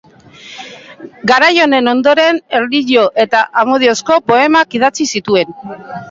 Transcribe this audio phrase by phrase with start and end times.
[1.31, 5.53] Garai honen ondoren, erlijio eta amodiozko poemak idatzi zituen.